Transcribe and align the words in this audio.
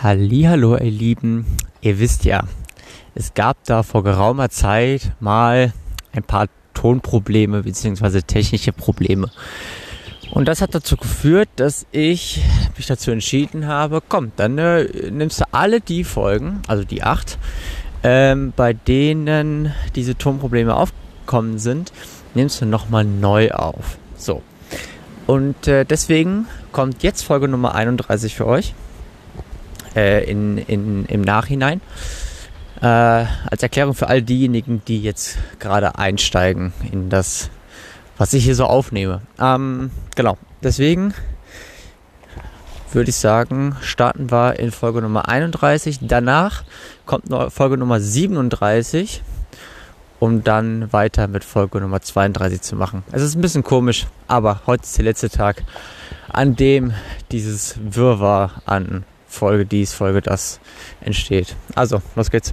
Hallo, 0.00 0.76
ihr 0.76 0.92
Lieben. 0.92 1.44
Ihr 1.80 1.98
wisst 1.98 2.24
ja, 2.24 2.44
es 3.16 3.34
gab 3.34 3.64
da 3.64 3.82
vor 3.82 4.04
geraumer 4.04 4.48
Zeit 4.48 5.10
mal 5.18 5.72
ein 6.12 6.22
paar 6.22 6.46
Tonprobleme 6.72 7.64
bzw. 7.64 8.22
technische 8.22 8.70
Probleme. 8.70 9.28
Und 10.30 10.46
das 10.46 10.62
hat 10.62 10.72
dazu 10.72 10.96
geführt, 10.96 11.48
dass 11.56 11.84
ich 11.90 12.40
mich 12.76 12.86
dazu 12.86 13.10
entschieden 13.10 13.66
habe, 13.66 14.00
komm, 14.08 14.30
dann 14.36 14.56
äh, 14.58 15.10
nimmst 15.10 15.40
du 15.40 15.44
alle 15.50 15.80
die 15.80 16.04
Folgen, 16.04 16.62
also 16.68 16.84
die 16.84 17.02
acht, 17.02 17.36
ähm, 18.04 18.52
bei 18.54 18.74
denen 18.74 19.72
diese 19.96 20.16
Tonprobleme 20.16 20.76
aufgekommen 20.76 21.58
sind, 21.58 21.92
nimmst 22.34 22.60
du 22.60 22.66
nochmal 22.66 23.04
neu 23.04 23.50
auf. 23.50 23.98
So. 24.16 24.42
Und 25.26 25.66
äh, 25.66 25.84
deswegen 25.84 26.46
kommt 26.70 27.02
jetzt 27.02 27.22
Folge 27.22 27.48
Nummer 27.48 27.74
31 27.74 28.36
für 28.36 28.46
euch 28.46 28.74
äh, 29.94 30.24
in, 30.30 30.58
in, 30.58 31.04
im 31.06 31.20
Nachhinein. 31.20 31.80
Äh, 32.80 32.86
als 32.86 33.62
Erklärung 33.62 33.94
für 33.94 34.08
all 34.08 34.22
diejenigen, 34.22 34.82
die 34.86 35.02
jetzt 35.02 35.38
gerade 35.58 35.98
einsteigen 35.98 36.72
in 36.92 37.10
das, 37.10 37.50
was 38.16 38.32
ich 38.32 38.44
hier 38.44 38.54
so 38.54 38.66
aufnehme. 38.66 39.22
Ähm, 39.40 39.90
genau, 40.14 40.38
deswegen 40.62 41.12
würde 42.92 43.10
ich 43.10 43.16
sagen, 43.16 43.76
starten 43.82 44.30
wir 44.30 44.58
in 44.58 44.70
Folge 44.70 45.02
Nummer 45.02 45.28
31. 45.28 46.00
Danach 46.02 46.64
kommt 47.04 47.24
Folge 47.52 47.76
Nummer 47.76 48.00
37, 48.00 49.22
um 50.20 50.44
dann 50.44 50.92
weiter 50.92 51.28
mit 51.28 51.44
Folge 51.44 51.80
Nummer 51.80 52.00
32 52.00 52.62
zu 52.62 52.76
machen. 52.76 53.02
Es 53.12 53.22
ist 53.22 53.34
ein 53.34 53.40
bisschen 53.40 53.64
komisch, 53.64 54.06
aber 54.26 54.62
heute 54.66 54.84
ist 54.84 54.96
der 54.96 55.04
letzte 55.04 55.30
Tag, 55.30 55.64
an 56.28 56.56
dem 56.56 56.92
dieses 57.30 57.76
Wirrwarr 57.82 58.62
an 58.64 59.04
Folge 59.38 59.64
dies, 59.66 59.92
Folge 59.94 60.20
das 60.20 60.58
entsteht. 61.00 61.54
Also, 61.76 62.02
los 62.16 62.28
geht's. 62.28 62.52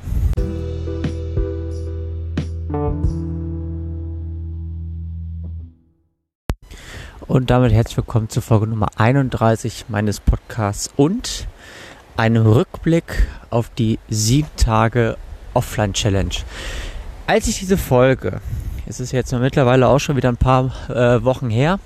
Und 7.28 7.50
damit 7.50 7.74
herzlich 7.74 7.98
willkommen 7.98 8.30
zur 8.30 8.44
Folge 8.44 8.68
Nummer 8.68 8.88
31 8.98 9.86
meines 9.90 10.20
Podcasts 10.20 10.94
und 10.96 11.48
einem 12.18 12.46
Rückblick 12.46 13.28
auf 13.50 13.70
die 13.70 13.98
sieben 14.08 14.48
Tage 14.56 15.18
Offline 15.56 15.94
Challenge. 15.94 16.36
Als 17.26 17.48
ich 17.48 17.58
diese 17.58 17.78
Folge, 17.78 18.42
es 18.86 19.00
ist 19.00 19.12
jetzt 19.12 19.34
mittlerweile 19.34 19.88
auch 19.88 20.00
schon 20.00 20.18
wieder 20.18 20.30
ein 20.30 20.38
paar 20.38 20.72
äh, 20.90 21.24
Wochen 21.24 21.50
her, 21.50 21.80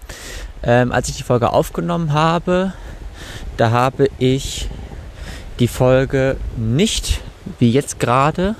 ähm, 0.61 0.91
als 0.91 1.07
ich 1.07 1.15
die 1.15 1.23
Folge 1.23 1.53
aufgenommen 1.53 2.11
habe, 2.11 2.73
da 3.55 3.71
habe 3.71 4.09
ich 4.19 4.69
die 5.59 5.67
Folge 5.67 6.37
nicht 6.57 7.21
wie 7.59 7.71
jetzt 7.71 7.99
gerade 7.99 8.55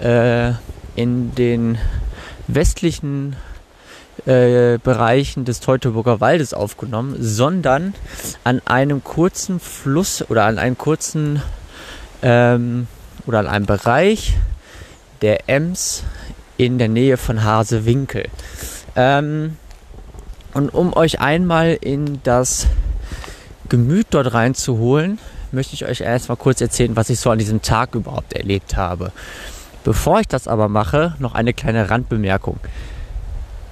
äh, 0.00 0.52
in 0.96 1.34
den 1.34 1.78
westlichen 2.46 3.36
äh, 4.26 4.78
Bereichen 4.78 5.44
des 5.44 5.60
Teutoburger 5.60 6.20
Waldes 6.20 6.54
aufgenommen, 6.54 7.16
sondern 7.18 7.94
an 8.42 8.60
einem 8.64 9.02
kurzen 9.04 9.60
Fluss 9.60 10.24
oder 10.28 10.44
an 10.44 10.58
einem 10.58 10.78
kurzen 10.78 11.42
ähm, 12.22 12.86
oder 13.26 13.40
an 13.40 13.46
einem 13.46 13.66
Bereich 13.66 14.34
der 15.22 15.48
Ems 15.48 16.04
in 16.56 16.78
der 16.78 16.88
Nähe 16.88 17.16
von 17.16 17.44
Hasewinkel. 17.44 18.28
Ähm, 18.96 19.56
und 20.52 20.70
um 20.72 20.94
euch 20.94 21.20
einmal 21.20 21.76
in 21.80 22.20
das 22.22 22.68
Gemüt 23.68 24.06
dort 24.10 24.34
reinzuholen, 24.34 25.18
möchte 25.54 25.74
ich 25.74 25.86
euch 25.86 26.00
erstmal 26.00 26.36
kurz 26.36 26.60
erzählen, 26.60 26.96
was 26.96 27.10
ich 27.10 27.20
so 27.20 27.30
an 27.30 27.38
diesem 27.38 27.62
Tag 27.62 27.94
überhaupt 27.94 28.32
erlebt 28.32 28.76
habe. 28.76 29.12
Bevor 29.84 30.20
ich 30.20 30.28
das 30.28 30.48
aber 30.48 30.68
mache, 30.68 31.14
noch 31.18 31.34
eine 31.34 31.52
kleine 31.52 31.90
Randbemerkung. 31.90 32.58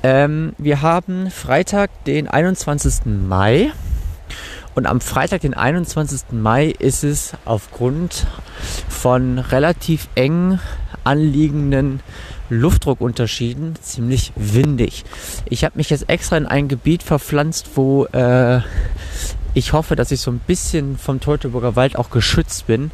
Ähm, 0.02 0.52
wir 0.58 0.82
haben 0.82 1.30
Freitag, 1.30 1.90
den 2.04 2.28
21. 2.28 3.06
Mai. 3.06 3.72
Und 4.74 4.86
am 4.86 5.00
Freitag, 5.00 5.42
den 5.42 5.54
21. 5.54 6.32
Mai, 6.32 6.74
ist 6.78 7.04
es 7.04 7.32
aufgrund 7.44 8.26
von 8.88 9.38
relativ 9.38 10.08
eng 10.14 10.58
anliegenden 11.04 12.00
Luftdruckunterschieden 12.48 13.76
ziemlich 13.80 14.32
windig. 14.36 15.04
Ich 15.48 15.64
habe 15.64 15.76
mich 15.76 15.90
jetzt 15.90 16.08
extra 16.08 16.36
in 16.36 16.46
ein 16.46 16.68
Gebiet 16.68 17.02
verpflanzt, 17.02 17.70
wo 17.74 18.04
äh, 18.06 18.60
ich 19.54 19.72
hoffe, 19.72 19.96
dass 19.96 20.10
ich 20.10 20.20
so 20.20 20.30
ein 20.30 20.38
bisschen 20.38 20.98
vom 20.98 21.20
Teutoburger 21.20 21.76
Wald 21.76 21.96
auch 21.96 22.10
geschützt 22.10 22.66
bin. 22.66 22.90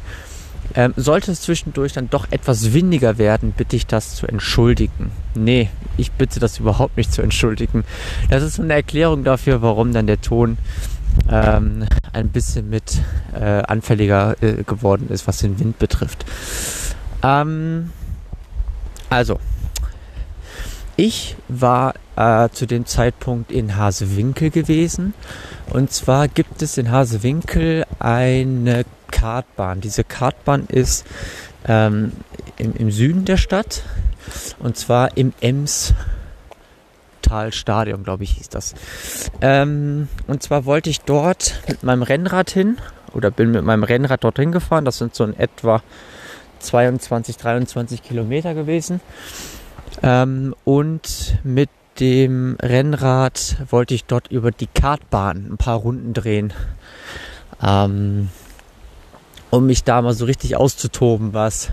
Ähm, 0.75 0.93
sollte 0.95 1.31
es 1.31 1.41
zwischendurch 1.41 1.93
dann 1.93 2.09
doch 2.11 2.27
etwas 2.29 2.73
windiger 2.73 3.17
werden, 3.17 3.53
bitte 3.57 3.75
ich 3.75 3.87
das 3.87 4.15
zu 4.15 4.27
entschuldigen. 4.27 5.11
Nee, 5.33 5.69
ich 5.97 6.11
bitte 6.11 6.39
das 6.39 6.59
überhaupt 6.59 6.95
nicht 6.95 7.11
zu 7.11 7.23
entschuldigen. 7.23 7.83
Das 8.29 8.43
ist 8.43 8.59
eine 8.59 8.73
Erklärung 8.73 9.23
dafür, 9.23 9.63
warum 9.63 9.93
dann 9.93 10.05
der 10.05 10.21
Ton 10.21 10.59
ähm, 11.27 11.85
ein 12.13 12.29
bisschen 12.29 12.69
mit 12.69 13.01
äh, 13.33 13.63
anfälliger 13.63 14.35
äh, 14.41 14.63
geworden 14.63 15.07
ist, 15.09 15.27
was 15.27 15.39
den 15.39 15.59
Wind 15.59 15.79
betrifft. 15.79 16.23
Ähm, 17.23 17.91
also, 19.09 19.39
ich 20.99 21.35
war 21.47 21.95
äh, 22.17 22.49
zu 22.49 22.65
dem 22.65 22.85
Zeitpunkt 22.85 23.53
in 23.53 23.77
Hasewinkel 23.77 24.49
gewesen. 24.49 25.13
Und 25.69 25.93
zwar 25.93 26.27
gibt 26.27 26.61
es 26.61 26.77
in 26.77 26.91
Hasewinkel 26.91 27.85
eine 27.99 28.83
Kartbahn. 29.09 29.79
Diese 29.79 30.03
Kartbahn 30.03 30.65
ist 30.67 31.05
ähm, 31.65 32.11
im, 32.57 32.75
im, 32.75 32.91
Süden 32.91 33.23
der 33.23 33.37
Stadt. 33.37 33.83
Und 34.59 34.75
zwar 34.75 35.15
im 35.15 35.31
Emstal-Stadion, 35.39 38.03
glaube 38.03 38.25
ich, 38.25 38.33
hieß 38.33 38.49
das. 38.49 38.75
Ähm, 39.39 40.09
und 40.27 40.43
zwar 40.43 40.65
wollte 40.65 40.89
ich 40.89 40.99
dort 40.99 41.61
mit 41.69 41.81
meinem 41.83 42.03
Rennrad 42.03 42.49
hin 42.49 42.77
oder 43.13 43.31
bin 43.31 43.51
mit 43.51 43.63
meinem 43.63 43.83
Rennrad 43.83 44.25
dorthin 44.25 44.51
gefahren. 44.51 44.83
Das 44.83 44.97
sind 44.97 45.15
so 45.15 45.23
in 45.23 45.39
etwa 45.39 45.81
22, 46.59 47.37
23 47.37 48.03
Kilometer 48.03 48.53
gewesen. 48.53 48.99
Ähm, 50.01 50.55
und 50.63 51.37
mit 51.43 51.69
dem 51.99 52.57
Rennrad 52.61 53.57
wollte 53.69 53.93
ich 53.93 54.05
dort 54.05 54.31
über 54.31 54.51
die 54.51 54.67
Kartbahn 54.67 55.47
ein 55.51 55.57
paar 55.57 55.77
Runden 55.77 56.13
drehen. 56.13 56.53
Ähm, 57.61 58.29
um 59.49 59.65
mich 59.65 59.83
da 59.83 60.01
mal 60.01 60.13
so 60.13 60.25
richtig 60.25 60.55
auszutoben, 60.55 61.33
was, 61.33 61.69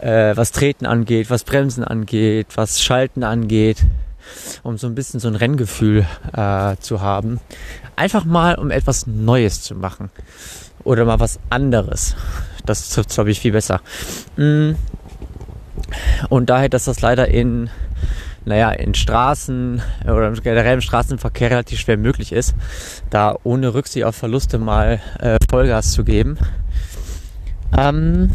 äh, 0.00 0.36
was 0.36 0.52
Treten 0.52 0.86
angeht, 0.86 1.30
was 1.30 1.44
Bremsen 1.44 1.84
angeht, 1.84 2.48
was 2.56 2.82
Schalten 2.82 3.22
angeht, 3.22 3.84
um 4.62 4.76
so 4.76 4.86
ein 4.86 4.94
bisschen 4.94 5.20
so 5.20 5.28
ein 5.28 5.36
Renngefühl 5.36 6.06
äh, 6.32 6.76
zu 6.80 7.00
haben. 7.00 7.40
Einfach 7.96 8.24
mal, 8.24 8.56
um 8.56 8.70
etwas 8.70 9.06
Neues 9.06 9.62
zu 9.62 9.74
machen. 9.74 10.10
Oder 10.82 11.04
mal 11.04 11.20
was 11.20 11.38
anderes. 11.48 12.16
Das 12.66 12.90
trifft, 12.90 13.10
glaube 13.10 13.30
ich, 13.30 13.40
viel 13.40 13.52
besser. 13.52 13.80
Mm. 14.36 14.72
Und 16.28 16.50
daher, 16.50 16.68
dass 16.68 16.84
das 16.84 17.00
leider 17.00 17.28
in, 17.28 17.70
naja, 18.44 18.70
in 18.70 18.94
Straßen 18.94 19.82
oder 20.04 20.32
generell 20.32 20.74
im 20.74 20.80
Straßenverkehr 20.80 21.50
relativ 21.50 21.80
schwer 21.80 21.96
möglich 21.96 22.32
ist, 22.32 22.54
da 23.10 23.36
ohne 23.42 23.74
Rücksicht 23.74 24.04
auf 24.04 24.16
Verluste 24.16 24.58
mal 24.58 25.00
äh, 25.18 25.36
Vollgas 25.50 25.92
zu 25.92 26.04
geben, 26.04 26.38
ähm, 27.76 28.30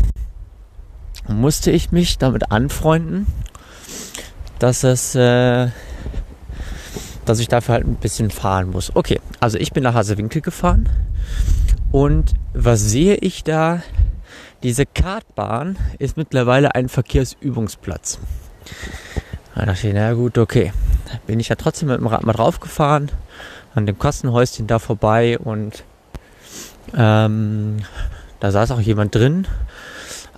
musste 1.27 1.71
ich 1.71 1.91
mich 1.91 2.17
damit 2.17 2.51
anfreunden, 2.51 3.27
dass 4.57 4.83
es, 4.83 5.15
äh, 5.15 5.67
dass 7.25 7.39
ich 7.39 7.47
dafür 7.47 7.75
halt 7.75 7.87
ein 7.87 7.95
bisschen 7.95 8.31
fahren 8.31 8.71
muss. 8.71 8.95
Okay, 8.95 9.19
also 9.39 9.57
ich 9.57 9.71
bin 9.71 9.83
nach 9.83 9.93
Hasewinkel 9.93 10.41
gefahren 10.41 10.89
und 11.91 12.33
was 12.53 12.81
sehe 12.81 13.15
ich 13.15 13.43
da? 13.43 13.81
Diese 14.61 14.85
Kartbahn 14.85 15.77
ist 15.99 16.17
mittlerweile 16.17 16.75
ein 16.75 16.89
Verkehrsübungsplatz. 16.89 18.19
Da 19.55 19.65
dachte 19.65 19.87
ich, 19.87 19.93
na 19.93 20.13
gut, 20.13 20.37
okay. 20.37 20.73
Bin 21.27 21.39
ich 21.39 21.47
ja 21.47 21.55
trotzdem 21.55 21.87
mit 21.87 21.97
dem 21.97 22.07
Rad 22.07 22.25
mal 22.25 22.33
draufgefahren, 22.33 23.09
an 23.73 23.85
dem 23.85 23.97
Kassenhäuschen 23.97 24.67
da 24.67 24.79
vorbei 24.79 25.39
und 25.39 25.83
ähm, 26.95 27.77
da 28.41 28.51
saß 28.51 28.71
auch 28.71 28.81
jemand 28.81 29.15
drin. 29.15 29.47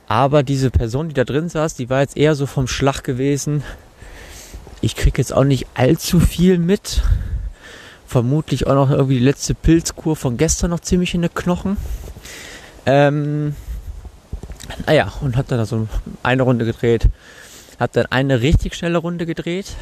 Aber 0.08 0.44
diese 0.44 0.70
Person, 0.70 1.08
die 1.08 1.16
da 1.16 1.24
drin 1.24 1.50
saß, 1.50 1.76
die 1.76 1.90
war 1.90 2.02
jetzt 2.02 2.16
eher 2.16 2.36
so 2.36 2.46
vom 2.46 2.68
Schlag 2.68 3.04
gewesen. 3.04 3.64
Ich 4.82 4.96
krieg 4.96 5.18
jetzt 5.18 5.34
auch 5.34 5.44
nicht 5.46 5.68
allzu 5.74 6.20
viel 6.20 6.60
mit. 6.60 7.02
Vermutlich 8.06 8.68
auch 8.68 8.76
noch 8.76 8.92
irgendwie 8.92 9.18
die 9.20 9.26
letzte 9.26 9.56
Pilzkur 9.56 10.16
von 10.16 10.38
gestern 10.38 10.70
noch 10.70 10.82
ziemlich 10.82 11.16
in 11.16 11.22
den 11.22 11.34
Knochen. 11.34 11.78
Ähm, 12.86 13.56
naja, 14.86 15.08
ah 15.08 15.24
und 15.26 15.38
hat 15.38 15.52
dann 15.52 15.66
so 15.66 15.88
eine 16.24 16.44
Runde 16.44 16.66
gedreht. 16.66 17.10
Hat 17.80 17.96
dann 17.96 18.06
eine 18.08 18.42
richtig 18.42 18.76
schnelle 18.76 18.98
Runde 18.98 19.26
gedreht. 19.26 19.76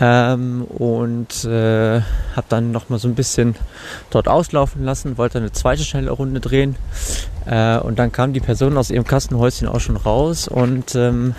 Ähm, 0.00 0.62
und 0.64 1.44
äh, 1.44 2.00
habe 2.36 2.46
dann 2.48 2.70
noch 2.70 2.88
mal 2.88 2.98
so 2.98 3.08
ein 3.08 3.14
bisschen 3.14 3.56
dort 4.10 4.28
auslaufen 4.28 4.84
lassen, 4.84 5.18
wollte 5.18 5.38
eine 5.38 5.50
zweite 5.50 5.82
schnelle 5.82 6.10
Runde 6.10 6.40
drehen. 6.40 6.76
Äh, 7.46 7.78
und 7.78 7.98
dann 7.98 8.12
kam 8.12 8.32
die 8.32 8.40
Person 8.40 8.76
aus 8.76 8.90
ihrem 8.90 9.04
Kastenhäuschen 9.04 9.66
auch 9.66 9.80
schon 9.80 9.96
raus 9.96 10.46
und 10.46 10.94
ähm, 10.94 11.34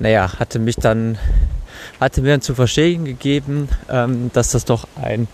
naja, 0.00 0.38
hatte 0.38 0.58
mich 0.58 0.76
dann, 0.76 1.18
hatte 2.00 2.22
mir 2.22 2.30
dann 2.30 2.40
zu 2.40 2.54
verstehen 2.54 3.04
gegeben, 3.04 3.68
ähm, 3.88 4.30
dass 4.32 4.50
das 4.50 4.64
doch 4.64 4.88
ein 5.00 5.28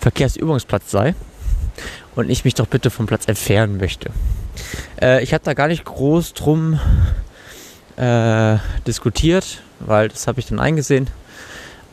Verkehrsübungsplatz 0.00 0.90
sei 0.90 1.14
und 2.16 2.30
ich 2.30 2.44
mich 2.44 2.54
doch 2.54 2.66
bitte 2.66 2.90
vom 2.90 3.06
Platz 3.06 3.28
entfernen 3.28 3.76
möchte. 3.76 4.10
Äh, 5.00 5.22
ich 5.22 5.34
habe 5.34 5.44
da 5.44 5.54
gar 5.54 5.68
nicht 5.68 5.84
groß 5.84 6.34
drum 6.34 6.80
äh, 7.96 8.56
diskutiert, 8.86 9.62
weil 9.80 10.08
das 10.08 10.26
habe 10.26 10.40
ich 10.40 10.46
dann 10.46 10.60
eingesehen 10.60 11.08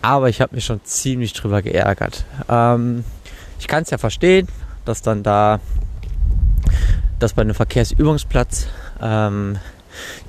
aber 0.06 0.30
ich 0.30 0.40
habe 0.40 0.54
mich 0.54 0.66
schon 0.66 0.84
ziemlich 0.84 1.34
drüber 1.34 1.64
geärgert. 1.64 2.26
Ähm, 2.48 3.04
ich 3.60 3.68
kann 3.68 3.82
es 3.82 3.90
ja 3.90 3.98
verstehen, 3.98 4.48
dass 4.86 5.02
dann 5.02 5.24
da, 5.24 5.60
dass 7.18 7.34
bei 7.34 7.42
einem 7.42 7.56
Verkehrsübungsplatz 7.56 8.68
ähm, 9.02 9.58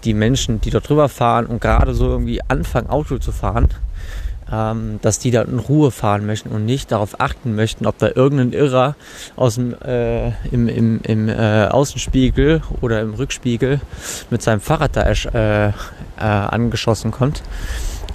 die 0.04 0.14
Menschen, 0.14 0.62
die 0.62 0.70
dort 0.70 0.88
drüber 0.88 1.10
fahren 1.10 1.44
und 1.44 1.60
gerade 1.60 1.92
so 1.92 2.08
irgendwie 2.08 2.40
anfangen, 2.48 2.88
Auto 2.88 3.18
zu 3.18 3.32
fahren, 3.32 3.68
ähm, 4.50 4.98
dass 5.02 5.18
die 5.18 5.30
da 5.30 5.42
in 5.42 5.58
Ruhe 5.58 5.90
fahren 5.90 6.26
möchten 6.26 6.50
und 6.50 6.64
nicht 6.64 6.92
darauf 6.92 7.20
achten 7.20 7.54
möchten, 7.54 7.86
ob 7.86 7.98
da 7.98 8.08
irgendein 8.14 8.52
Irrer 8.52 8.94
aus 9.34 9.56
dem, 9.56 9.74
äh, 9.82 10.28
im, 10.50 10.68
im, 10.68 11.00
im 11.02 11.28
äh, 11.28 11.66
Außenspiegel 11.66 12.62
oder 12.80 13.00
im 13.00 13.14
Rückspiegel 13.14 13.80
mit 14.30 14.42
seinem 14.42 14.60
Fahrrad 14.60 14.96
da 14.96 15.02
äh, 15.02 15.68
äh, 15.68 15.72
angeschossen 16.18 17.10
kommt. 17.10 17.42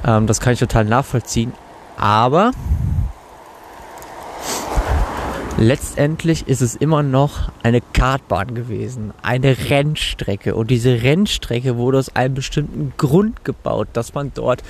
Ähm, 0.06 0.28
das 0.28 0.40
kann 0.40 0.54
ich 0.54 0.60
total 0.60 0.86
nachvollziehen. 0.86 1.54
Aber 1.98 2.52
letztendlich 5.58 6.48
ist 6.48 6.62
es 6.62 6.76
immer 6.76 7.04
noch 7.04 7.52
eine 7.62 7.82
Kartbahn 7.82 8.56
gewesen, 8.56 9.14
eine 9.22 9.70
Rennstrecke. 9.70 10.56
Und 10.56 10.72
diese 10.72 11.04
Rennstrecke 11.04 11.76
wurde 11.76 12.00
aus 12.00 12.16
einem 12.16 12.36
bestimmten 12.36 12.94
Grund 12.98 13.44
gebaut, 13.44 13.90
dass 13.94 14.14
man 14.14 14.32
dort 14.34 14.64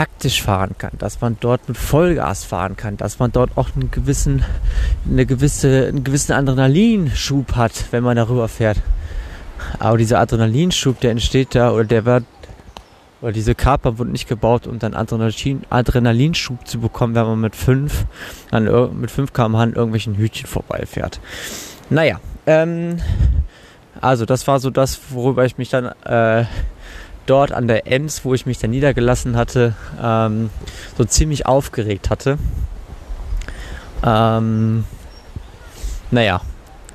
taktisch 0.00 0.42
fahren 0.42 0.76
kann, 0.78 0.92
dass 0.96 1.20
man 1.20 1.36
dort 1.40 1.68
mit 1.68 1.76
Vollgas 1.76 2.44
fahren 2.44 2.74
kann, 2.74 2.96
dass 2.96 3.18
man 3.18 3.32
dort 3.32 3.50
auch 3.58 3.68
einen 3.74 3.90
gewissen, 3.90 4.42
eine 5.06 5.26
gewisse, 5.26 5.88
einen 5.88 6.04
gewissen 6.04 6.32
Adrenalinschub 6.32 7.54
hat, 7.54 7.84
wenn 7.90 8.02
man 8.02 8.16
darüber 8.16 8.48
fährt. 8.48 8.78
Aber 9.78 9.98
dieser 9.98 10.18
Adrenalinschub, 10.18 11.00
der 11.00 11.10
entsteht 11.10 11.54
da 11.54 11.72
oder 11.72 11.84
der 11.84 12.04
wird 12.06 12.24
weil 13.20 13.34
diese 13.34 13.54
Kaper 13.54 13.98
wurden 13.98 14.12
nicht 14.12 14.26
gebaut, 14.26 14.66
um 14.66 14.78
dann 14.78 14.94
Adrenalin, 14.94 15.64
Adrenalinschub 15.68 16.66
zu 16.66 16.80
bekommen, 16.80 17.14
wenn 17.14 17.26
man 17.26 17.40
mit 17.40 17.54
5 17.54 18.06
mit 18.94 19.10
5 19.10 19.34
km 19.34 19.54
an 19.56 19.74
irgendwelchen 19.74 20.16
Hütchen 20.16 20.46
vorbeifährt. 20.46 21.20
Naja, 21.90 22.18
ähm, 22.46 22.96
also 24.00 24.24
das 24.24 24.46
war 24.46 24.60
so 24.60 24.70
das, 24.70 24.98
worüber 25.10 25.44
ich 25.44 25.58
mich 25.58 25.68
dann 25.68 25.88
äh, 26.04 26.46
dort 27.30 27.52
an 27.52 27.68
der 27.68 27.86
Ems, 27.86 28.24
wo 28.24 28.34
ich 28.34 28.46
mich 28.46 28.58
dann 28.58 28.70
niedergelassen 28.70 29.36
hatte, 29.36 29.74
ähm, 30.02 30.50
so 30.98 31.04
ziemlich 31.04 31.46
aufgeregt 31.46 32.10
hatte. 32.10 32.38
Ähm, 34.04 34.84
naja, 36.10 36.40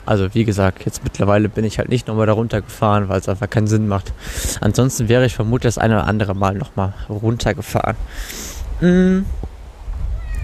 also 0.06 0.34
wie 0.34 0.46
gesagt, 0.46 0.86
jetzt 0.86 1.04
mittlerweile 1.04 1.50
bin 1.50 1.64
ich 1.64 1.80
halt 1.80 1.90
nicht 1.90 2.08
nochmal 2.08 2.28
da 2.28 2.34
runtergefahren, 2.34 3.10
weil 3.10 3.20
es 3.20 3.30
einfach 3.30 3.50
keinen 3.50 3.68
Sinn 3.68 3.88
macht. 3.88 4.14
Ansonsten 4.62 5.08
wäre 5.08 5.26
ich 5.26 5.36
vermutlich 5.36 5.74
das 5.74 5.78
eine 5.78 5.96
oder 5.96 6.08
andere 6.08 6.36
Mal 6.36 6.56
nochmal 6.56 6.94
runtergefahren. 7.10 7.96
Mhm. 8.82 9.26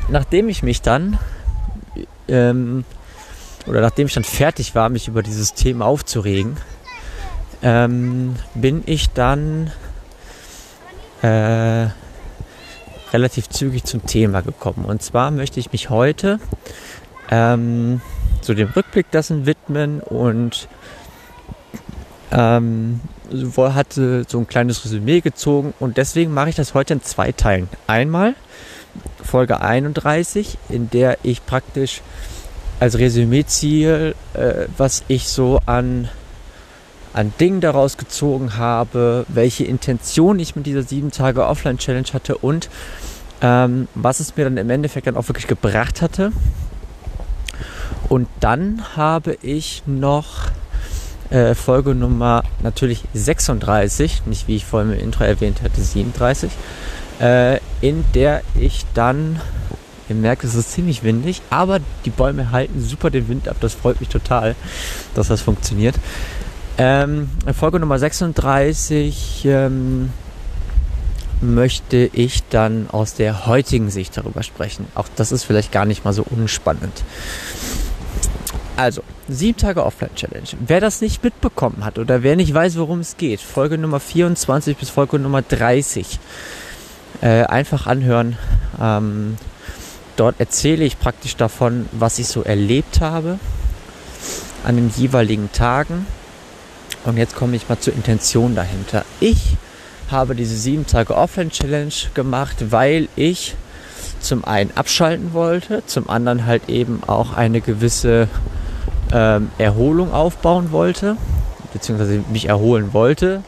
Nachdem 0.09 0.49
ich 0.49 0.63
mich 0.63 0.81
dann 0.81 1.19
ähm, 2.27 2.85
oder 3.67 3.81
nachdem 3.81 4.07
ich 4.07 4.13
dann 4.13 4.23
fertig 4.23 4.73
war, 4.73 4.89
mich 4.89 5.07
über 5.07 5.21
dieses 5.21 5.53
Thema 5.53 5.85
aufzuregen, 5.85 6.57
ähm, 7.61 8.35
bin 8.55 8.83
ich 8.85 9.09
dann 9.09 9.71
äh, 11.21 11.87
relativ 13.13 13.49
zügig 13.49 13.83
zum 13.83 14.05
Thema 14.05 14.41
gekommen. 14.41 14.85
Und 14.85 15.01
zwar 15.01 15.31
möchte 15.31 15.59
ich 15.59 15.71
mich 15.71 15.89
heute 15.89 16.39
ähm, 17.29 18.01
so 18.41 18.53
dem 18.53 18.69
Rückblick 18.69 19.11
dessen 19.11 19.45
widmen 19.45 19.99
und 20.01 20.67
ähm, 22.31 23.01
hatte 23.57 24.25
so 24.27 24.39
ein 24.39 24.47
kleines 24.47 24.83
Resümee 24.83 25.21
gezogen 25.21 25.73
und 25.79 25.97
deswegen 25.97 26.33
mache 26.33 26.49
ich 26.49 26.55
das 26.55 26.73
heute 26.73 26.93
in 26.93 27.03
zwei 27.03 27.31
Teilen. 27.31 27.69
Einmal 27.87 28.35
Folge 29.23 29.61
31, 29.61 30.57
in 30.69 30.89
der 30.89 31.19
ich 31.23 31.45
praktisch 31.45 32.01
als 32.79 32.97
Resümee 32.97 33.45
ziehe, 33.45 34.15
äh, 34.33 34.65
was 34.77 35.03
ich 35.07 35.27
so 35.27 35.59
an, 35.65 36.09
an 37.13 37.33
Dingen 37.39 37.61
daraus 37.61 37.97
gezogen 37.97 38.57
habe, 38.57 39.25
welche 39.27 39.65
Intention 39.65 40.39
ich 40.39 40.55
mit 40.55 40.65
dieser 40.65 40.83
7 40.83 41.11
Tage 41.11 41.45
Offline-Challenge 41.45 42.07
hatte 42.13 42.37
und 42.37 42.69
ähm, 43.41 43.87
was 43.95 44.19
es 44.19 44.37
mir 44.37 44.45
dann 44.45 44.57
im 44.57 44.69
Endeffekt 44.69 45.07
dann 45.07 45.17
auch 45.17 45.27
wirklich 45.27 45.47
gebracht 45.47 46.01
hatte 46.01 46.31
und 48.09 48.27
dann 48.39 48.83
habe 48.95 49.37
ich 49.41 49.83
noch 49.85 50.51
äh, 51.31 51.55
Folge 51.55 51.95
Nummer 51.95 52.43
natürlich 52.61 53.03
36, 53.13 54.25
nicht 54.25 54.47
wie 54.47 54.57
ich 54.57 54.65
vorhin 54.65 54.91
im 54.91 54.99
Intro 54.99 55.23
erwähnt 55.23 55.61
hatte, 55.61 55.81
37, 55.81 56.51
äh, 57.21 57.59
in 57.79 58.03
der 58.13 58.41
ich 58.59 58.85
dann, 58.93 59.39
ihr 60.09 60.15
merkt, 60.15 60.43
es 60.43 60.55
ist 60.55 60.73
ziemlich 60.73 61.03
windig, 61.03 61.41
aber 61.49 61.79
die 62.03 62.09
Bäume 62.09 62.51
halten 62.51 62.81
super 62.81 63.09
den 63.09 63.29
Wind 63.29 63.47
ab. 63.47 63.55
Das 63.61 63.73
freut 63.73 64.01
mich 64.01 64.09
total, 64.09 64.55
dass 65.15 65.29
das 65.29 65.41
funktioniert. 65.41 65.95
Ähm, 66.77 67.29
Folge 67.57 67.79
Nummer 67.79 67.99
36 67.99 69.45
ähm, 69.45 70.11
möchte 71.41 72.09
ich 72.13 72.43
dann 72.49 72.89
aus 72.89 73.13
der 73.13 73.45
heutigen 73.45 73.89
Sicht 73.89 74.17
darüber 74.17 74.43
sprechen. 74.43 74.87
Auch 74.95 75.07
das 75.15 75.31
ist 75.31 75.43
vielleicht 75.43 75.71
gar 75.71 75.85
nicht 75.85 76.05
mal 76.05 76.13
so 76.13 76.23
unspannend. 76.23 77.03
Also, 78.77 79.03
sieben 79.27 79.57
Tage 79.57 79.85
Offline-Challenge. 79.85 80.47
Wer 80.65 80.79
das 80.79 81.01
nicht 81.01 81.23
mitbekommen 81.23 81.83
hat 81.83 81.99
oder 81.99 82.23
wer 82.23 82.35
nicht 82.35 82.53
weiß, 82.53 82.77
worum 82.77 83.01
es 83.01 83.17
geht, 83.17 83.41
Folge 83.41 83.77
Nummer 83.77 83.99
24 83.99 84.77
bis 84.77 84.89
Folge 84.89 85.19
Nummer 85.19 85.41
30. 85.41 86.19
Äh, 87.21 87.43
einfach 87.43 87.85
anhören. 87.85 88.37
Ähm, 88.79 89.37
dort 90.15 90.39
erzähle 90.39 90.85
ich 90.85 90.99
praktisch 90.99 91.35
davon, 91.35 91.87
was 91.91 92.17
ich 92.17 92.27
so 92.27 92.41
erlebt 92.43 93.01
habe 93.01 93.39
an 94.63 94.75
den 94.77 94.89
jeweiligen 94.95 95.51
Tagen. 95.51 96.07
Und 97.03 97.17
jetzt 97.17 97.35
komme 97.35 97.55
ich 97.55 97.67
mal 97.67 97.79
zur 97.79 97.93
Intention 97.93 98.55
dahinter. 98.55 99.05
Ich 99.19 99.57
habe 100.09 100.35
diese 100.35 100.55
sieben 100.55 100.85
Tage 100.85 101.15
Offline-Challenge 101.15 101.93
gemacht, 102.13 102.71
weil 102.71 103.07
ich 103.15 103.55
zum 104.19 104.45
einen 104.45 104.71
abschalten 104.75 105.33
wollte, 105.33 105.83
zum 105.85 106.09
anderen 106.09 106.45
halt 106.45 106.69
eben 106.69 107.01
auch 107.07 107.33
eine 107.33 107.61
gewisse 107.61 108.27
ähm, 109.11 109.49
Erholung 109.57 110.13
aufbauen 110.13 110.71
wollte, 110.71 111.17
beziehungsweise 111.73 112.23
mich 112.31 112.47
erholen 112.47 112.93
wollte. 112.93 113.43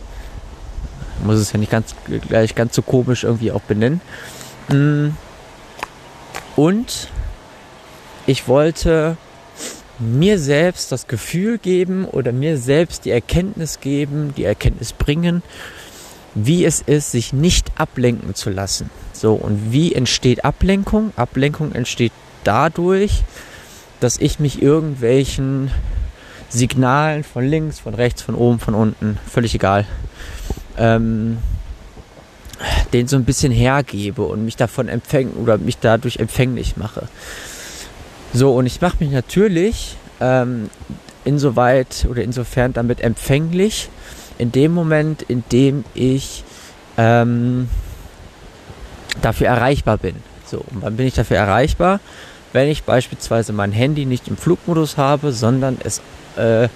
Ich 1.20 1.26
muss 1.26 1.38
es 1.38 1.52
ja 1.52 1.60
nicht 1.60 1.72
ganz 1.72 1.94
gleich 2.28 2.56
ganz 2.56 2.76
so 2.76 2.82
komisch 2.82 3.24
irgendwie 3.24 3.52
auch 3.52 3.62
benennen. 3.62 4.02
Mm. 4.70 5.10
Und 6.56 7.10
ich 8.26 8.48
wollte 8.48 9.18
mir 10.00 10.40
selbst 10.40 10.92
das 10.92 11.08
Gefühl 11.08 11.58
geben 11.58 12.06
oder 12.06 12.32
mir 12.32 12.58
selbst 12.58 13.06
die 13.06 13.12
Erkenntnis 13.12 13.80
geben, 13.80 14.34
die 14.36 14.44
Erkenntnis 14.44 14.94
bringen, 14.94 15.44
wie 16.36 16.66
es 16.66 16.82
ist, 16.82 17.12
sich 17.12 17.34
nicht 17.34 17.72
ablenken 17.80 18.36
zu 18.36 18.50
lassen. 18.50 18.90
So, 19.14 19.34
und 19.34 19.72
wie 19.72 19.94
entsteht 19.94 20.44
Ablenkung? 20.44 21.14
Ablenkung 21.16 21.74
entsteht 21.74 22.12
dadurch, 22.44 23.24
dass 24.00 24.18
ich 24.18 24.40
mich 24.40 24.62
irgendwelchen 24.62 25.72
Signalen 26.50 27.24
von 27.24 27.48
links, 27.48 27.80
von 27.80 27.94
rechts, 27.94 28.22
von 28.22 28.36
oben, 28.36 28.60
von 28.60 28.74
unten, 28.74 29.18
völlig 29.32 29.56
egal, 29.56 29.86
ähm, 30.78 31.38
den 32.94 33.08
so 33.08 33.16
ein 33.16 33.26
bisschen 33.26 33.52
hergebe 33.52 34.24
und 34.24 34.46
mich 34.46 34.56
davon 34.56 34.88
empfängen 34.88 35.34
oder 35.34 35.58
mich 35.58 35.78
dadurch 35.80 36.18
empfänglich 36.18 36.78
mache. 36.78 37.08
So, 38.34 38.54
und 38.54 38.66
ich 38.66 38.82
mache 38.82 38.98
mich 39.00 39.12
natürlich 39.12 39.96
ähm, 40.20 40.70
insoweit 41.24 42.08
oder 42.10 42.24
insofern 42.24 42.74
damit 42.74 43.02
empfänglich, 43.02 43.90
in 44.38 44.52
dem 44.52 44.74
Moment, 44.74 45.22
in 45.22 45.44
dem 45.52 45.86
ich 45.94 46.44
ähm, 46.98 47.70
dafür 49.22 49.48
erreichbar 49.48 49.98
bin. 49.98 50.16
So, 50.46 50.58
und 50.58 50.82
wann 50.82 50.98
bin 50.98 51.08
ich 51.08 51.14
dafür 51.14 51.38
erreichbar? 51.38 52.00
wenn 52.54 52.70
ich 52.70 52.84
beispielsweise 52.84 53.52
mein 53.52 53.72
Handy 53.72 54.06
nicht 54.06 54.28
im 54.28 54.38
Flugmodus 54.38 54.98
habe, 54.98 55.34
sondern 55.34 55.78
es 55.84 56.02
äh, 56.38 56.70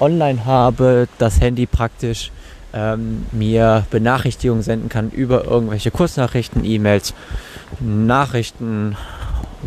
online 0.00 0.46
habe, 0.46 1.08
das 1.18 1.40
Handy 1.40 1.66
praktisch 1.66 2.30
ähm, 2.72 3.26
mir 3.32 3.84
Benachrichtigungen 3.90 4.62
senden 4.62 4.88
kann 4.88 5.10
über 5.10 5.44
irgendwelche 5.44 5.90
Kursnachrichten, 5.90 6.64
E-Mails, 6.64 7.14
Nachrichten, 7.80 8.96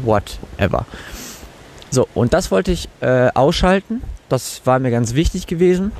whatever. 0.04 0.86
So, 1.90 2.08
und 2.14 2.34
das 2.34 2.52
wollte 2.52 2.72
ich 2.72 2.90
äh, 3.02 3.30
ausschalten. 3.34 4.02
Das 4.30 4.62
war 4.66 4.80
mir 4.80 4.92
ganz 4.92 5.14
wichtig 5.14 5.48
gewesen. 5.48 5.92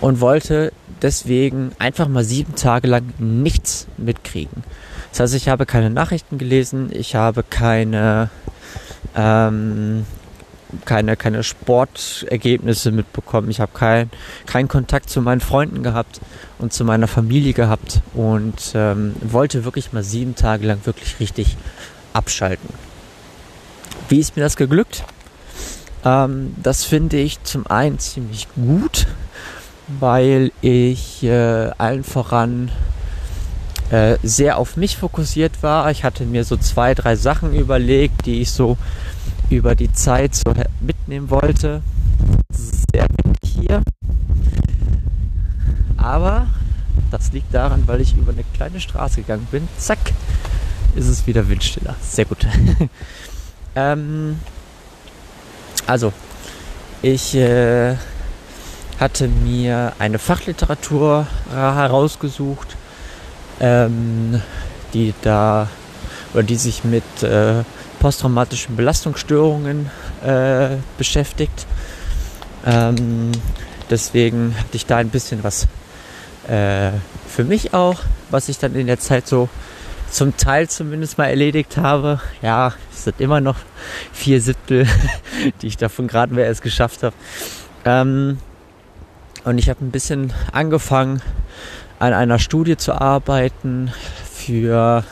Und 0.00 0.20
wollte 0.20 0.72
deswegen 1.02 1.72
einfach 1.78 2.08
mal 2.08 2.24
sieben 2.24 2.54
Tage 2.54 2.88
lang 2.88 3.12
nichts 3.18 3.86
mitkriegen. 3.96 4.62
Das 5.10 5.20
heißt, 5.20 5.34
ich 5.34 5.48
habe 5.48 5.66
keine 5.66 5.90
Nachrichten 5.90 6.38
gelesen, 6.38 6.90
ich 6.92 7.14
habe 7.14 7.42
keine, 7.42 8.30
ähm, 9.16 10.06
keine, 10.84 11.16
keine 11.16 11.42
Sportergebnisse 11.42 12.92
mitbekommen, 12.92 13.50
ich 13.50 13.60
habe 13.60 13.72
keinen 13.74 14.10
kein 14.46 14.68
Kontakt 14.68 15.10
zu 15.10 15.20
meinen 15.20 15.40
Freunden 15.40 15.82
gehabt 15.82 16.20
und 16.58 16.72
zu 16.72 16.84
meiner 16.84 17.08
Familie 17.08 17.54
gehabt 17.54 18.02
und 18.14 18.72
ähm, 18.74 19.16
wollte 19.20 19.64
wirklich 19.64 19.92
mal 19.92 20.04
sieben 20.04 20.36
Tage 20.36 20.66
lang 20.66 20.80
wirklich 20.84 21.18
richtig 21.18 21.56
abschalten. 22.12 22.68
Wie 24.10 24.18
ist 24.18 24.34
mir 24.34 24.42
das 24.42 24.56
geglückt? 24.56 25.04
Ähm, 26.04 26.56
das 26.60 26.84
finde 26.84 27.18
ich 27.18 27.44
zum 27.44 27.68
einen 27.68 28.00
ziemlich 28.00 28.48
gut, 28.56 29.06
weil 29.86 30.50
ich 30.62 31.22
äh, 31.22 31.70
allen 31.78 32.02
voran 32.02 32.72
äh, 33.90 34.16
sehr 34.24 34.58
auf 34.58 34.76
mich 34.76 34.96
fokussiert 34.96 35.62
war. 35.62 35.92
Ich 35.92 36.02
hatte 36.02 36.24
mir 36.24 36.42
so 36.42 36.56
zwei, 36.56 36.94
drei 36.94 37.14
Sachen 37.14 37.54
überlegt, 37.54 38.26
die 38.26 38.40
ich 38.40 38.50
so 38.50 38.76
über 39.48 39.76
die 39.76 39.92
Zeit 39.92 40.34
so 40.34 40.54
mitnehmen 40.80 41.30
wollte. 41.30 41.80
Sehr 42.50 43.06
windig 43.22 43.52
hier. 43.60 43.82
Aber 45.96 46.48
das 47.12 47.30
liegt 47.30 47.54
daran, 47.54 47.84
weil 47.86 48.00
ich 48.00 48.16
über 48.16 48.32
eine 48.32 48.44
kleine 48.54 48.80
Straße 48.80 49.20
gegangen 49.20 49.46
bin. 49.52 49.68
Zack, 49.78 50.00
ist 50.96 51.06
es 51.06 51.28
wieder 51.28 51.48
windstiller. 51.48 51.94
Sehr 52.02 52.24
gut. 52.24 52.44
ähm, 53.74 54.40
also, 55.86 56.12
ich 57.02 57.34
äh, 57.34 57.96
hatte 58.98 59.28
mir 59.28 59.92
eine 59.98 60.18
Fachliteratur 60.18 61.26
herausgesucht, 61.50 62.76
ähm, 63.60 64.42
die 64.92 65.14
da 65.22 65.68
oder 66.34 66.42
die 66.42 66.56
sich 66.56 66.84
mit 66.84 67.22
äh, 67.22 67.64
posttraumatischen 67.98 68.76
Belastungsstörungen 68.76 69.90
äh, 70.24 70.76
beschäftigt. 70.98 71.66
Ähm, 72.64 73.32
deswegen 73.88 74.54
hatte 74.58 74.76
ich 74.76 74.86
da 74.86 74.98
ein 74.98 75.10
bisschen 75.10 75.42
was 75.42 75.66
äh, 76.48 76.90
für 77.28 77.44
mich 77.44 77.74
auch, 77.74 78.00
was 78.30 78.48
ich 78.48 78.58
dann 78.58 78.74
in 78.74 78.86
der 78.86 78.98
Zeit 78.98 79.26
so 79.26 79.48
zum 80.10 80.36
Teil 80.36 80.68
zumindest 80.68 81.18
mal 81.18 81.26
erledigt 81.26 81.76
habe. 81.76 82.20
Ja, 82.42 82.74
es 82.92 83.04
sind 83.04 83.20
immer 83.20 83.40
noch 83.40 83.56
vier 84.12 84.40
Siebtel, 84.40 84.86
die 85.62 85.66
ich 85.66 85.76
davon 85.76 86.08
gerade 86.08 86.34
mehr 86.34 86.46
erst 86.46 86.62
geschafft 86.62 87.02
habe. 87.02 87.14
Ähm, 87.84 88.38
und 89.44 89.58
ich 89.58 89.70
habe 89.70 89.84
ein 89.84 89.90
bisschen 89.90 90.32
angefangen, 90.52 91.22
an 91.98 92.12
einer 92.12 92.38
Studie 92.38 92.76
zu 92.76 92.92
arbeiten 92.92 93.92
für 94.32 95.04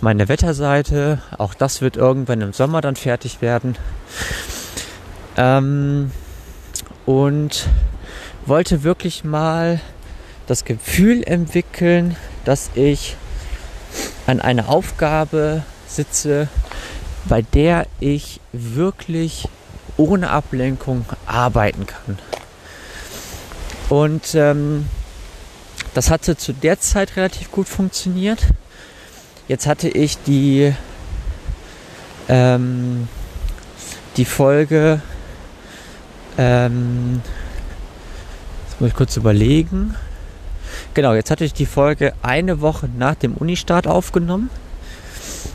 meine 0.00 0.28
Wetterseite. 0.28 1.22
Auch 1.38 1.54
das 1.54 1.80
wird 1.80 1.96
irgendwann 1.96 2.40
im 2.40 2.52
Sommer 2.52 2.80
dann 2.80 2.96
fertig 2.96 3.40
werden. 3.40 3.76
Ähm, 5.36 6.10
und 7.06 7.68
wollte 8.46 8.82
wirklich 8.82 9.24
mal 9.24 9.80
das 10.46 10.64
Gefühl 10.64 11.22
entwickeln, 11.22 12.16
dass 12.44 12.70
ich 12.74 13.16
an 14.26 14.40
einer 14.40 14.68
Aufgabe 14.68 15.62
sitze, 15.86 16.48
bei 17.24 17.42
der 17.42 17.86
ich 18.00 18.40
wirklich 18.52 19.48
ohne 19.96 20.30
Ablenkung 20.30 21.04
arbeiten 21.26 21.86
kann. 21.86 22.18
Und 23.88 24.34
ähm, 24.34 24.86
das 25.94 26.10
hatte 26.10 26.36
zu 26.36 26.52
der 26.52 26.80
Zeit 26.80 27.16
relativ 27.16 27.50
gut 27.50 27.68
funktioniert. 27.68 28.40
Jetzt 29.48 29.66
hatte 29.66 29.88
ich 29.88 30.16
die, 30.22 30.72
ähm, 32.28 33.08
die 34.16 34.24
Folge, 34.24 35.02
ähm, 36.38 37.20
jetzt 38.64 38.80
muss 38.80 38.90
ich 38.90 38.96
kurz 38.96 39.16
überlegen. 39.16 39.94
Genau, 40.94 41.14
jetzt 41.14 41.30
hatte 41.30 41.44
ich 41.44 41.54
die 41.54 41.66
Folge 41.66 42.12
eine 42.22 42.60
Woche 42.60 42.88
nach 42.98 43.14
dem 43.14 43.32
Unistart 43.34 43.86
aufgenommen. 43.86 44.50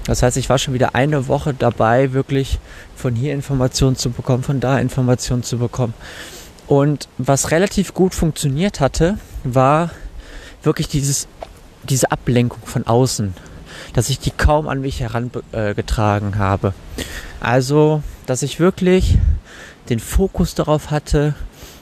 Das 0.06 0.24
heißt, 0.24 0.36
ich 0.38 0.50
war 0.50 0.58
schon 0.58 0.74
wieder 0.74 0.96
eine 0.96 1.28
Woche 1.28 1.54
dabei, 1.54 2.14
wirklich 2.14 2.58
von 2.96 3.14
hier 3.14 3.34
Informationen 3.34 3.96
zu 3.96 4.10
bekommen, 4.10 4.42
von 4.42 4.60
da 4.60 4.80
Informationen 4.80 5.44
zu 5.44 5.60
bekommen. 5.60 5.94
Und 6.66 7.08
was 7.20 7.52
relativ 7.52 7.94
gut 7.94 8.16
funktioniert 8.16 8.80
hatte, 8.80 9.20
war 9.44 9.92
wirklich 10.64 10.88
dieses, 10.88 11.28
diese 11.84 12.12
Ablenkung 12.12 12.66
von 12.66 12.88
außen, 12.88 13.34
dass 13.94 14.10
ich 14.10 14.20
die 14.20 14.32
kaum 14.32 14.68
an 14.68 14.82
mich 14.82 15.02
herangetragen 15.02 16.34
äh, 16.34 16.38
habe. 16.38 16.74
Also, 17.40 18.02
dass 18.26 18.42
ich 18.42 18.60
wirklich 18.60 19.18
den 19.90 20.00
Fokus 20.00 20.56
darauf 20.56 20.90
hatte, 20.90 21.36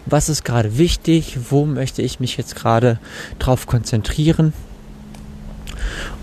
was 0.06 0.30
ist 0.30 0.44
gerade 0.44 0.78
wichtig, 0.78 1.38
wo 1.50 1.66
möchte 1.66 2.02
ich 2.02 2.20
mich 2.20 2.38
jetzt 2.38 2.56
gerade 2.56 3.00
drauf 3.40 3.68
konzentrieren 3.68 4.54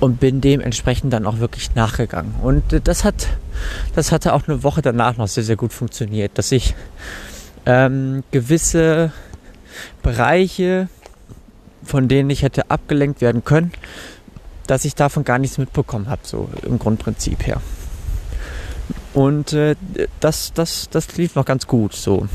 und 0.00 0.20
bin 0.20 0.40
dementsprechend 0.40 1.12
dann 1.12 1.26
auch 1.26 1.38
wirklich 1.38 1.74
nachgegangen. 1.74 2.34
Und 2.42 2.62
das 2.84 3.04
hat, 3.04 3.28
das 3.94 4.12
hatte 4.12 4.34
auch 4.34 4.48
eine 4.48 4.62
Woche 4.62 4.82
danach 4.82 5.16
noch 5.16 5.28
sehr, 5.28 5.44
sehr 5.44 5.56
gut 5.56 5.72
funktioniert, 5.72 6.38
dass 6.38 6.52
ich 6.52 6.74
ähm, 7.66 8.24
gewisse 8.30 9.12
Bereiche 10.02 10.88
von 11.84 12.08
denen 12.08 12.30
ich 12.30 12.42
hätte 12.42 12.70
abgelenkt 12.70 13.20
werden 13.20 13.44
können, 13.44 13.72
dass 14.66 14.84
ich 14.84 14.94
davon 14.94 15.24
gar 15.24 15.38
nichts 15.38 15.58
mitbekommen 15.58 16.08
habe, 16.08 16.22
so 16.24 16.48
im 16.62 16.78
Grundprinzip 16.78 17.46
her. 17.46 17.60
Und 19.14 19.52
äh, 19.52 19.76
das, 20.20 20.52
das, 20.54 20.88
das 20.90 21.16
lief 21.16 21.34
noch 21.34 21.44
ganz 21.44 21.66
gut 21.66 21.94
so. 21.94 22.26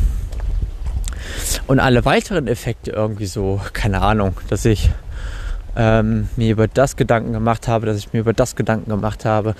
Und 1.67 1.79
alle 1.79 2.05
weiteren 2.05 2.47
Effekte 2.47 2.91
irgendwie 2.91 3.25
so, 3.25 3.61
keine 3.73 4.01
Ahnung, 4.01 4.35
dass 4.49 4.65
ich 4.65 4.89
ähm, 5.75 6.29
mir 6.35 6.51
über 6.51 6.67
das 6.67 6.95
Gedanken 6.95 7.33
gemacht 7.33 7.67
habe, 7.67 7.85
dass 7.85 7.97
ich 7.97 8.13
mir 8.13 8.19
über 8.19 8.33
das 8.33 8.55
Gedanken 8.55 8.89
gemacht 8.89 9.25
habe. 9.25 9.55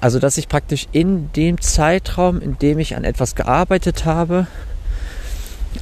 Also, 0.00 0.18
dass 0.18 0.36
ich 0.36 0.48
praktisch 0.48 0.86
in 0.92 1.32
dem 1.32 1.60
Zeitraum, 1.60 2.40
in 2.40 2.58
dem 2.58 2.78
ich 2.78 2.96
an 2.96 3.04
etwas 3.04 3.34
gearbeitet 3.34 4.04
habe, 4.04 4.46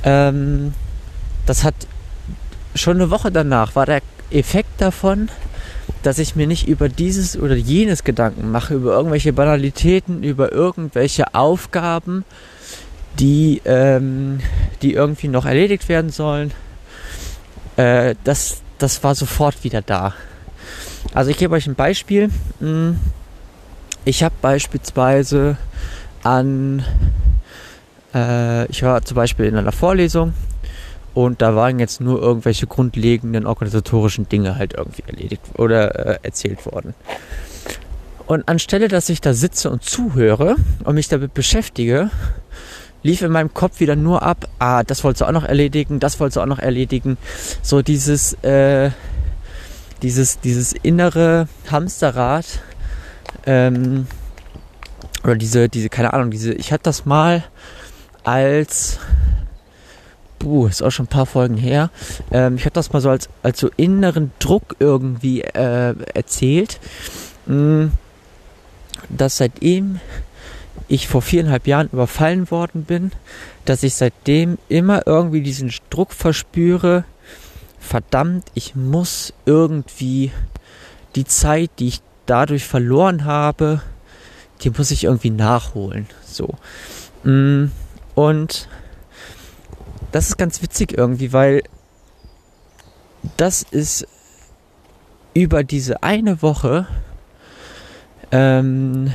ähm, 0.05 0.75
das 1.47 1.65
hat 1.65 1.75
schon 2.75 2.97
eine 2.97 3.11
Woche 3.11 3.31
danach 3.31 3.75
war 3.75 3.87
der 3.87 4.01
Effekt 4.31 4.81
davon, 4.81 5.29
dass 6.03 6.19
ich 6.19 6.37
mir 6.37 6.47
nicht 6.47 6.67
über 6.69 6.89
dieses 6.89 7.37
oder 7.37 7.55
jenes 7.55 8.05
Gedanken 8.05 8.51
mache, 8.51 8.75
über 8.75 8.93
irgendwelche 8.93 9.33
Banalitäten, 9.33 10.23
über 10.23 10.53
irgendwelche 10.53 11.35
Aufgaben, 11.35 12.25
die, 13.19 13.61
ähm, 13.65 14.41
die 14.83 14.95
irgendwie 14.95 15.29
noch 15.29 15.45
erledigt 15.45 15.89
werden 15.89 16.11
sollen. 16.11 16.53
Äh, 17.77 18.15
das, 18.25 18.63
das 18.79 19.03
war 19.05 19.15
sofort 19.15 19.65
wieder 19.65 19.83
da. 19.83 20.15
Also 21.15 21.31
ich 21.31 21.37
gebe 21.37 21.55
euch 21.55 21.67
ein 21.67 21.75
Beispiel. 21.75 22.31
Hm, 22.61 22.99
ich 24.05 24.23
habe 24.23 24.35
beispielsweise 24.41 25.57
an, 26.23 26.85
äh, 28.15 28.67
ich 28.67 28.83
war 28.83 29.03
zum 29.03 29.17
Beispiel 29.17 29.47
in 29.47 29.57
einer 29.57 29.73
Vorlesung 29.73 30.35
und 31.15 31.43
da 31.43 31.55
waren 31.55 31.79
jetzt 31.79 32.01
nur 32.01 32.21
irgendwelche 32.21 32.67
grundlegenden 32.67 33.47
organisatorischen 33.47 34.29
Dinge 34.29 34.57
halt 34.57 34.75
irgendwie 34.75 35.03
erledigt 35.07 35.43
oder 35.59 35.95
äh, 35.95 36.19
erzählt 36.23 36.65
worden. 36.67 36.95
Und 38.27 38.49
anstelle, 38.49 38.89
dass 38.89 39.09
ich 39.09 39.21
da 39.21 39.35
sitze 39.35 39.69
und 39.69 39.83
zuhöre 39.83 40.57
und 40.85 40.95
mich 40.95 41.09
damit 41.09 41.35
beschäftige, 41.35 42.11
lief 43.03 43.23
in 43.23 43.33
meinem 43.33 43.53
Kopf 43.53 43.81
wieder 43.81 43.97
nur 43.97 44.23
ab, 44.23 44.49
ah, 44.59 44.83
das 44.83 45.03
wolltest 45.05 45.23
du 45.23 45.27
auch 45.27 45.33
noch 45.33 45.45
erledigen, 45.45 46.01
das 46.01 46.21
wolltest 46.21 46.37
du 46.37 46.41
auch 46.41 46.47
noch 46.47 46.59
erledigen. 46.59 47.19
So 47.63 47.83
dieses, 47.83 48.35
äh, 48.43 48.91
dieses, 50.03 50.41
dieses 50.41 50.73
innere 50.73 51.49
Hamsterrad, 51.71 52.47
ähm, 53.47 54.07
oder 55.25 55.37
diese, 55.37 55.69
diese, 55.69 55.89
keine 55.89 56.13
Ahnung, 56.13 56.31
diese, 56.31 56.53
ich 56.53 56.73
hatte 56.73 56.85
das 56.85 57.05
mal 57.05 57.45
als 58.25 58.99
uh, 60.45 60.67
ist 60.67 60.83
auch 60.83 60.91
schon 60.91 61.05
ein 61.05 61.09
paar 61.09 61.27
Folgen 61.27 61.57
her. 61.57 61.91
Ähm, 62.31 62.57
ich 62.57 62.65
habe 62.65 62.73
das 62.73 62.93
mal 62.93 63.01
so 63.01 63.11
als, 63.11 63.29
als 63.43 63.61
so 63.61 63.71
inneren 63.77 64.33
Druck 64.39 64.77
irgendwie 64.79 65.43
äh, 65.43 65.95
erzählt, 66.15 66.81
mh, 67.47 67.55
hm, 67.55 67.93
dass 69.09 69.39
seitdem 69.39 70.01
ich 70.93 71.09
vor 71.09 71.23
viereinhalb 71.23 71.67
Jahren 71.67 71.89
überfallen 71.91 72.51
worden 72.51 72.85
bin, 72.85 73.13
dass 73.65 73.83
ich 73.83 73.95
seitdem 73.95 74.59
immer 74.69 75.07
irgendwie 75.07 75.41
diesen 75.41 75.73
Druck 75.89 76.13
verspüre, 76.13 77.05
verdammt, 77.81 78.45
ich 78.53 78.77
muss 78.77 79.33
irgendwie 79.47 80.33
die 81.15 81.25
Zeit, 81.25 81.71
die 81.79 81.89
ich 81.89 82.01
dadurch 82.27 82.65
verloren 82.65 83.25
habe, 83.25 83.81
die 84.61 84.71
muss 84.71 84.91
ich 84.91 85.05
irgendwie 85.05 85.31
nachholen. 85.31 86.07
So. 86.27 86.57
Mm, 87.25 87.71
und 88.15 88.69
das 90.13 90.29
ist 90.29 90.37
ganz 90.37 90.61
witzig 90.61 90.93
irgendwie, 90.93 91.33
weil 91.33 91.63
das 93.39 93.63
ist 93.63 94.07
über 95.33 95.65
diese 95.65 96.03
eine 96.03 96.43
Woche, 96.43 96.87
ähm, 98.31 99.11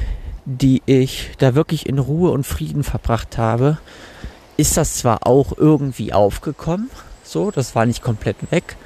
die 0.49 0.81
ich 0.85 1.31
da 1.39 1.55
wirklich 1.55 1.87
in 1.87 1.99
Ruhe 1.99 2.31
und 2.31 2.45
Frieden 2.47 2.85
verbracht 2.85 3.37
habe, 3.37 3.79
ist 4.55 4.77
das 4.77 4.95
zwar 4.95 5.27
auch 5.27 5.57
irgendwie 5.57 6.13
aufgekommen, 6.13 6.89
so, 7.21 7.51
das 7.51 7.75
war 7.75 7.85
nicht 7.85 8.01
komplett 8.01 8.37
weg, 8.49 8.77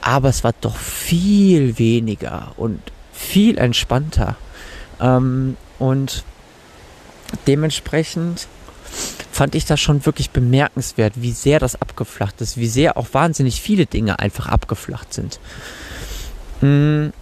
aber 0.00 0.28
es 0.28 0.42
war 0.42 0.52
doch 0.60 0.76
viel 0.76 1.78
weniger 1.78 2.52
und 2.56 2.80
viel 3.12 3.56
entspannter. 3.56 4.36
Ähm, 5.00 5.56
und 5.78 6.24
dementsprechend 7.46 8.48
fand 9.30 9.54
ich 9.54 9.66
das 9.66 9.80
schon 9.80 10.04
wirklich 10.04 10.30
bemerkenswert, 10.30 11.12
wie 11.16 11.32
sehr 11.32 11.60
das 11.60 11.80
abgeflacht 11.80 12.40
ist, 12.40 12.56
wie 12.56 12.66
sehr 12.66 12.96
auch 12.96 13.06
wahnsinnig 13.12 13.60
viele 13.60 13.86
Dinge 13.86 14.18
einfach 14.18 14.48
abgeflacht 14.48 15.14
sind. 15.14 15.38
Mhm. 16.60 17.12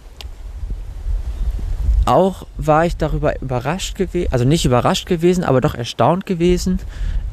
Auch 2.05 2.45
war 2.57 2.85
ich 2.85 2.97
darüber 2.97 3.39
überrascht 3.41 3.95
gewesen, 3.95 4.31
also 4.31 4.45
nicht 4.45 4.65
überrascht 4.65 5.07
gewesen, 5.07 5.43
aber 5.43 5.61
doch 5.61 5.75
erstaunt 5.75 6.25
gewesen, 6.25 6.79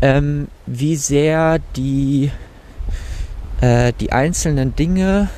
ähm, 0.00 0.48
wie 0.66 0.96
sehr 0.96 1.58
die, 1.76 2.30
äh, 3.60 3.92
die 3.98 4.12
einzelnen 4.12 4.76
Dinge, 4.76 5.28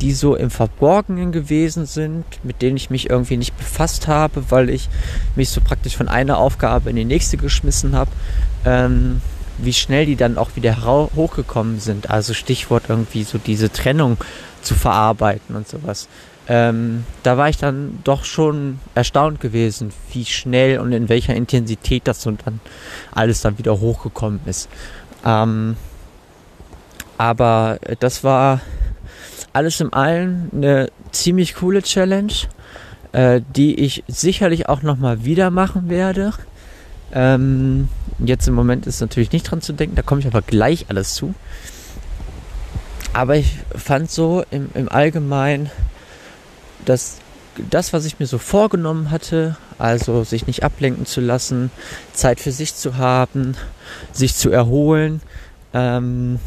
die 0.00 0.12
so 0.12 0.34
im 0.34 0.50
Verborgenen 0.50 1.32
gewesen 1.32 1.86
sind, 1.86 2.24
mit 2.42 2.62
denen 2.62 2.76
ich 2.76 2.90
mich 2.90 3.10
irgendwie 3.10 3.36
nicht 3.36 3.56
befasst 3.56 4.08
habe, 4.08 4.50
weil 4.50 4.70
ich 4.70 4.88
mich 5.36 5.50
so 5.50 5.60
praktisch 5.60 5.96
von 5.96 6.08
einer 6.08 6.38
Aufgabe 6.38 6.90
in 6.90 6.96
die 6.96 7.04
nächste 7.04 7.36
geschmissen 7.36 7.94
habe, 7.94 8.10
ähm, 8.64 9.20
wie 9.58 9.72
schnell 9.72 10.06
die 10.06 10.16
dann 10.16 10.38
auch 10.38 10.56
wieder 10.56 10.84
hochgekommen 10.84 11.80
sind. 11.80 12.10
Also 12.10 12.32
Stichwort 12.32 12.84
irgendwie 12.88 13.24
so 13.24 13.38
diese 13.38 13.70
Trennung 13.70 14.16
zu 14.62 14.74
verarbeiten 14.74 15.56
und 15.56 15.68
sowas. 15.68 16.08
Ähm, 16.52 17.04
da 17.22 17.36
war 17.36 17.48
ich 17.48 17.58
dann 17.58 18.00
doch 18.02 18.24
schon 18.24 18.80
erstaunt 18.96 19.40
gewesen, 19.40 19.92
wie 20.12 20.24
schnell 20.24 20.80
und 20.80 20.90
in 20.90 21.08
welcher 21.08 21.32
Intensität 21.32 22.08
das 22.08 22.26
und 22.26 22.44
dann 22.44 22.58
alles 23.12 23.40
dann 23.40 23.56
wieder 23.56 23.78
hochgekommen 23.78 24.40
ist. 24.46 24.68
Ähm, 25.24 25.76
aber 27.18 27.78
das 28.00 28.24
war 28.24 28.62
alles 29.52 29.80
in 29.80 29.92
allem 29.92 30.50
eine 30.52 30.90
ziemlich 31.12 31.54
coole 31.54 31.82
Challenge, 31.82 32.32
äh, 33.12 33.40
die 33.54 33.78
ich 33.78 34.02
sicherlich 34.08 34.68
auch 34.68 34.82
nochmal 34.82 35.24
wieder 35.24 35.50
machen 35.50 35.88
werde. 35.88 36.32
Ähm, 37.12 37.88
jetzt 38.18 38.48
im 38.48 38.54
Moment 38.54 38.88
ist 38.88 39.00
natürlich 39.00 39.30
nicht 39.30 39.48
dran 39.48 39.60
zu 39.60 39.72
denken, 39.72 39.94
da 39.94 40.02
komme 40.02 40.20
ich 40.20 40.26
aber 40.26 40.42
gleich 40.42 40.86
alles 40.88 41.14
zu. 41.14 41.32
Aber 43.12 43.36
ich 43.36 43.54
fand 43.72 44.10
so 44.10 44.44
im, 44.50 44.70
im 44.74 44.88
Allgemeinen, 44.88 45.70
dass 46.84 47.18
das, 47.70 47.92
was 47.92 48.04
ich 48.04 48.18
mir 48.18 48.26
so 48.26 48.38
vorgenommen 48.38 49.10
hatte, 49.10 49.56
also 49.78 50.24
sich 50.24 50.46
nicht 50.46 50.62
ablenken 50.62 51.06
zu 51.06 51.20
lassen, 51.20 51.70
Zeit 52.12 52.40
für 52.40 52.52
sich 52.52 52.74
zu 52.74 52.96
haben, 52.96 53.56
sich 54.12 54.34
zu 54.34 54.50
erholen, 54.50 55.20
ähm, 55.74 56.38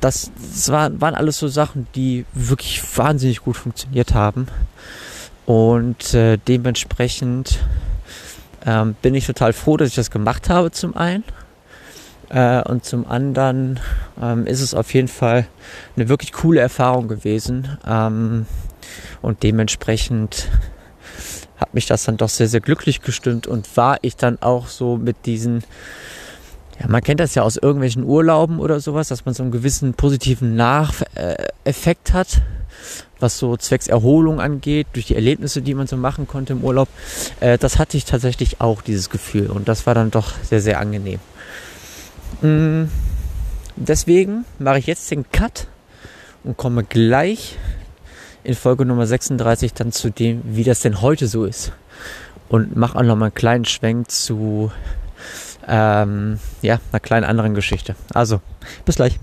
das, 0.00 0.32
das 0.52 0.70
war, 0.70 1.00
waren 1.00 1.14
alles 1.14 1.38
so 1.38 1.46
Sachen, 1.46 1.86
die 1.94 2.26
wirklich 2.34 2.82
wahnsinnig 2.96 3.42
gut 3.42 3.56
funktioniert 3.56 4.14
haben. 4.14 4.48
Und 5.46 6.12
äh, 6.14 6.38
dementsprechend 6.48 7.60
ähm, 8.66 8.96
bin 9.00 9.14
ich 9.14 9.26
total 9.26 9.52
froh, 9.52 9.76
dass 9.76 9.88
ich 9.88 9.94
das 9.94 10.10
gemacht 10.10 10.48
habe 10.48 10.72
zum 10.72 10.96
einen. 10.96 11.24
Äh, 12.30 12.62
und 12.62 12.84
zum 12.84 13.06
anderen 13.06 13.78
ähm, 14.20 14.46
ist 14.46 14.60
es 14.60 14.74
auf 14.74 14.92
jeden 14.92 15.08
Fall 15.08 15.46
eine 15.96 16.08
wirklich 16.08 16.32
coole 16.32 16.60
Erfahrung 16.60 17.06
gewesen. 17.06 17.78
Ähm, 17.86 18.46
und 19.20 19.42
dementsprechend 19.42 20.48
hat 21.56 21.74
mich 21.74 21.86
das 21.86 22.04
dann 22.04 22.16
doch 22.16 22.28
sehr, 22.28 22.48
sehr 22.48 22.60
glücklich 22.60 23.02
gestimmt 23.02 23.46
und 23.46 23.76
war 23.76 23.98
ich 24.02 24.16
dann 24.16 24.40
auch 24.42 24.66
so 24.66 24.96
mit 24.96 25.26
diesen, 25.26 25.62
ja, 26.80 26.88
man 26.88 27.02
kennt 27.02 27.20
das 27.20 27.34
ja 27.34 27.42
aus 27.42 27.56
irgendwelchen 27.56 28.04
Urlauben 28.04 28.58
oder 28.58 28.80
sowas, 28.80 29.08
dass 29.08 29.24
man 29.24 29.34
so 29.34 29.42
einen 29.42 29.52
gewissen 29.52 29.94
positiven 29.94 30.56
Nacheffekt 30.56 32.12
hat 32.12 32.42
was 33.22 33.38
so 33.38 33.56
zwecks 33.56 33.86
Erholung 33.86 34.40
angeht, 34.40 34.88
durch 34.92 35.06
die 35.06 35.14
Erlebnisse, 35.14 35.62
die 35.62 35.74
man 35.74 35.86
so 35.86 35.96
machen 35.96 36.26
konnte 36.26 36.52
im 36.52 36.64
Urlaub. 36.64 36.88
Äh, 37.40 37.56
das 37.56 37.78
hatte 37.78 37.96
ich 37.96 38.04
tatsächlich 38.04 38.60
auch, 38.60 38.82
dieses 38.82 39.08
Gefühl. 39.08 39.50
Und 39.50 39.68
das 39.68 39.86
war 39.86 39.94
dann 39.94 40.10
doch 40.10 40.32
sehr, 40.42 40.60
sehr 40.60 40.80
angenehm. 40.80 41.20
Mm, 42.42 42.84
deswegen 43.76 44.44
mache 44.58 44.80
ich 44.80 44.86
jetzt 44.86 45.10
den 45.10 45.30
Cut 45.30 45.68
und 46.44 46.56
komme 46.56 46.82
gleich 46.82 47.56
in 48.44 48.54
Folge 48.54 48.84
Nummer 48.84 49.06
36 49.06 49.74
dann 49.74 49.92
zu 49.92 50.10
dem, 50.10 50.42
wie 50.44 50.64
das 50.64 50.80
denn 50.80 51.00
heute 51.00 51.26
so 51.26 51.44
ist. 51.44 51.72
Und 52.48 52.76
mache 52.76 52.98
auch 52.98 53.02
nochmal 53.02 53.28
einen 53.28 53.34
kleinen 53.34 53.64
Schwenk 53.64 54.10
zu 54.10 54.70
ähm, 55.66 56.38
ja, 56.60 56.80
einer 56.90 57.00
kleinen 57.00 57.24
anderen 57.24 57.54
Geschichte. 57.54 57.94
Also, 58.12 58.40
bis 58.84 58.96
gleich. 58.96 59.18